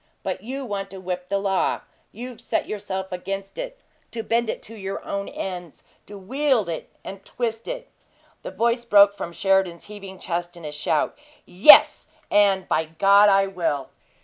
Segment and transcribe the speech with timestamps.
[0.23, 4.63] But you want to whip the law you've set yourself against it, to bend it
[4.63, 7.87] to your own ends, to wield it and twist it"
[8.41, 11.15] The voice broke from Sheridan's heaving chest in a shout.
[11.45, 12.07] "Yes!
[12.31, 13.89] And by God, I will!"